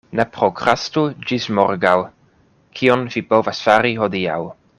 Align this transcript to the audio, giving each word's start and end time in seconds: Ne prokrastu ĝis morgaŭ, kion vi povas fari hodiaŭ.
Ne 0.19 0.23
prokrastu 0.35 1.03
ĝis 1.31 1.45
morgaŭ, 1.59 1.93
kion 2.81 3.05
vi 3.17 3.25
povas 3.35 3.63
fari 3.69 3.95
hodiaŭ. 4.03 4.41